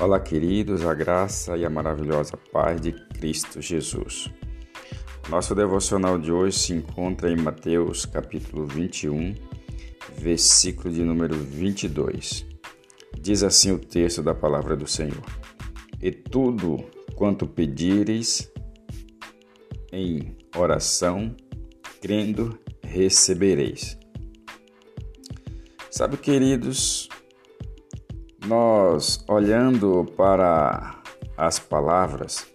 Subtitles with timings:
[0.00, 4.30] Olá, queridos, a graça e a maravilhosa paz de Cristo Jesus.
[5.28, 9.34] Nosso devocional de hoje se encontra em Mateus, capítulo 21,
[10.16, 12.46] versículo de número 22.
[13.20, 15.24] Diz assim o texto da palavra do Senhor:
[16.00, 16.76] E tudo
[17.16, 18.48] quanto pedires
[19.90, 21.34] em oração,
[22.00, 23.98] crendo, recebereis.
[25.90, 27.08] Sabe, queridos,
[28.48, 31.02] nós, olhando para
[31.36, 32.46] as palavras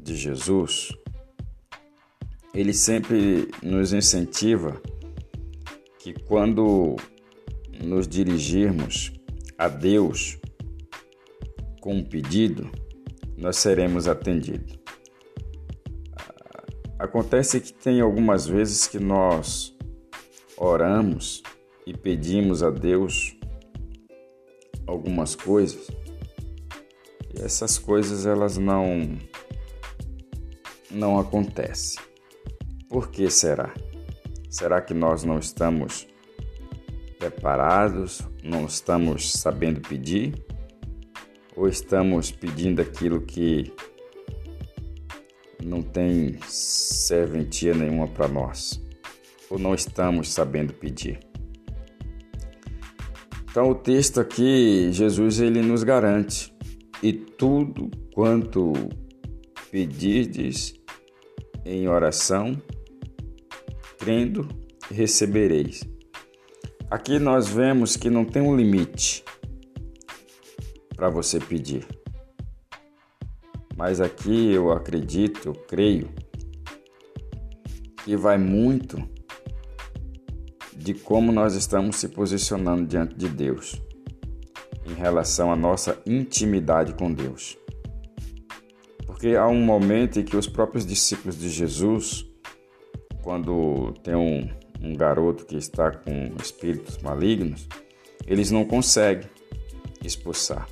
[0.00, 0.96] de Jesus,
[2.54, 4.80] ele sempre nos incentiva
[5.98, 6.96] que quando
[7.84, 9.12] nos dirigirmos
[9.58, 10.38] a Deus
[11.82, 12.70] com um pedido,
[13.36, 14.78] nós seremos atendidos.
[16.98, 19.76] Acontece que tem algumas vezes que nós
[20.56, 21.42] oramos
[21.86, 23.38] e pedimos a Deus
[24.90, 25.88] algumas coisas
[27.34, 29.16] e essas coisas elas não
[30.90, 32.02] não acontecem.
[32.88, 33.72] Por que será?
[34.48, 36.08] Será que nós não estamos
[37.16, 40.34] preparados, não estamos sabendo pedir?
[41.54, 43.72] Ou estamos pedindo aquilo que
[45.62, 48.82] não tem serventia nenhuma para nós?
[49.48, 51.29] Ou não estamos sabendo pedir?
[53.50, 56.54] Então o texto aqui, Jesus ele nos garante:
[57.02, 58.72] "E tudo quanto
[59.72, 60.74] pedirdes
[61.64, 62.56] em oração,
[63.98, 64.46] crendo,
[64.88, 65.82] recebereis."
[66.88, 69.24] Aqui nós vemos que não tem um limite
[70.94, 71.84] para você pedir.
[73.76, 76.08] Mas aqui eu acredito, eu creio
[78.04, 78.96] que vai muito
[80.80, 83.80] de como nós estamos se posicionando diante de Deus
[84.86, 87.58] em relação à nossa intimidade com Deus.
[89.06, 92.24] Porque há um momento em que os próprios discípulos de Jesus,
[93.22, 94.48] quando tem um,
[94.80, 97.68] um garoto que está com espíritos malignos,
[98.26, 99.28] eles não conseguem
[100.02, 100.66] expulsar.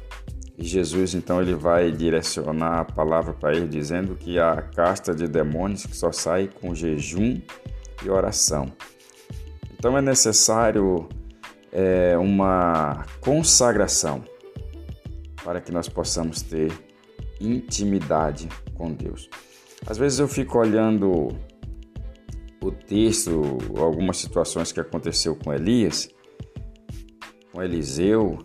[0.56, 5.28] E Jesus então ele vai direcionar a palavra para ele dizendo que há casta de
[5.28, 7.38] demônios que só sai com jejum
[8.03, 8.72] e oração.
[9.78, 11.09] Então é necessário
[11.72, 14.25] é, uma consagração
[15.44, 16.72] para que nós possamos ter
[17.41, 19.31] intimidade com Deus.
[19.87, 21.28] Às vezes eu fico olhando
[22.61, 26.09] o texto, algumas situações que aconteceu com Elias,
[27.53, 28.38] com Eliseu,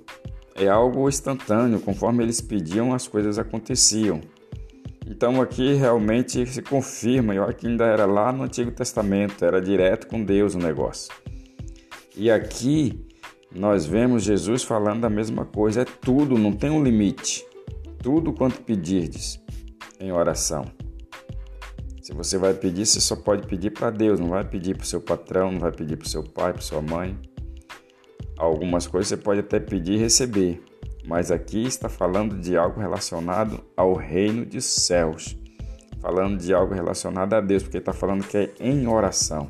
[0.56, 4.22] é algo instantâneo, conforme eles pediam, as coisas aconteciam.
[5.06, 10.08] Então aqui realmente se confirma, eu que ainda era lá no Antigo Testamento, era direto
[10.08, 11.14] com Deus o negócio.
[12.16, 13.06] E aqui
[13.54, 17.46] nós vemos Jesus falando a mesma coisa, é tudo, não tem um limite.
[18.00, 19.40] Tudo quanto pedirdes
[20.00, 20.66] em oração.
[22.02, 24.88] Se você vai pedir, você só pode pedir para Deus, não vai pedir para o
[24.88, 27.18] seu patrão, não vai pedir para o seu pai, para sua mãe.
[28.38, 30.62] Algumas coisas você pode até pedir e receber,
[31.06, 35.38] mas aqui está falando de algo relacionado ao reino dos céus,
[36.00, 39.50] falando de algo relacionado a Deus, porque está falando que é em oração,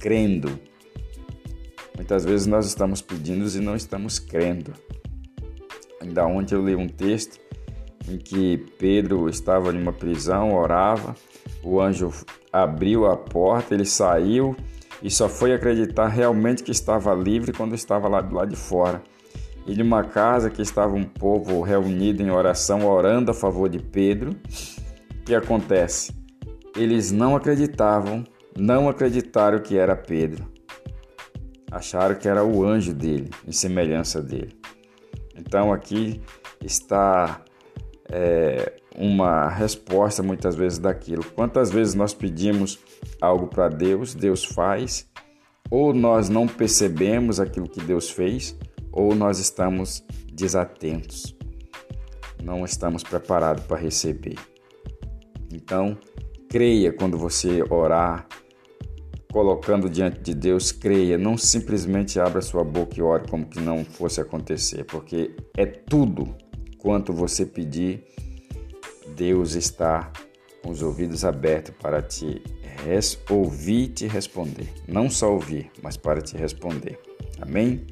[0.00, 0.58] crendo.
[1.94, 4.72] Muitas vezes nós estamos pedindo e não estamos crendo.
[6.00, 7.38] Ainda ontem eu li um texto
[8.08, 11.14] em que Pedro estava em uma prisão, orava,
[11.62, 12.10] o anjo
[12.52, 14.56] abriu a porta, ele saiu
[15.02, 19.02] e só foi acreditar realmente que estava livre quando estava lá de fora
[19.66, 23.78] e de uma casa que estava um povo reunido em oração, orando a favor de
[23.78, 24.30] Pedro.
[24.30, 26.12] O que acontece?
[26.76, 28.24] Eles não acreditavam,
[28.58, 30.52] não acreditaram que era Pedro.
[31.70, 34.56] Acharam que era o anjo dele, em semelhança dele.
[35.36, 36.20] Então aqui
[36.60, 37.42] está
[38.10, 41.24] é, uma resposta muitas vezes daquilo.
[41.24, 42.78] Quantas vezes nós pedimos
[43.20, 45.08] algo para Deus, Deus faz,
[45.70, 48.56] ou nós não percebemos aquilo que Deus fez,
[48.94, 51.36] ou nós estamos desatentos,
[52.42, 54.38] não estamos preparados para receber.
[55.52, 55.98] Então,
[56.48, 58.28] creia quando você orar,
[59.32, 63.84] colocando diante de Deus, creia, não simplesmente abra sua boca e ore como que não
[63.84, 66.32] fosse acontecer, porque é tudo
[66.78, 68.04] quanto você pedir,
[69.16, 70.12] Deus está
[70.62, 72.40] com os ouvidos abertos para te
[73.28, 74.68] ouvir e te responder.
[74.86, 76.98] Não só ouvir, mas para te responder.
[77.40, 77.86] Amém?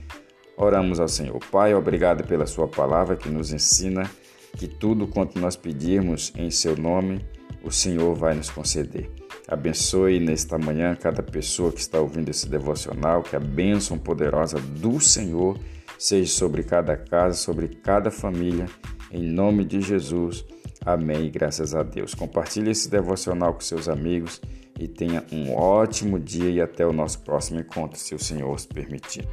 [0.57, 1.39] Oramos ao Senhor.
[1.51, 4.11] Pai, obrigado pela Sua palavra que nos ensina
[4.57, 7.25] que tudo quanto nós pedirmos em Seu nome,
[7.63, 9.11] o Senhor vai nos conceder.
[9.49, 15.01] Abençoe nesta manhã cada pessoa que está ouvindo esse devocional, que a bênção poderosa do
[15.01, 15.59] Senhor
[15.99, 18.67] seja sobre cada casa, sobre cada família,
[19.11, 20.45] Em nome de Jesus.
[20.85, 21.31] Amém.
[21.31, 22.15] Graças a Deus.
[22.15, 24.41] Compartilhe esse devocional com seus amigos
[24.79, 28.65] e tenha um ótimo dia e até o nosso próximo encontro, se o Senhor os
[28.65, 29.29] permitir.